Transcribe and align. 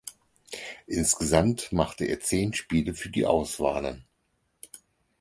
Insgesamt 0.87 1.71
machte 1.71 2.05
er 2.05 2.19
zehn 2.19 2.55
Spiele 2.55 2.95
für 2.95 3.09
die 3.11 3.27
Auswahlen. 3.27 4.03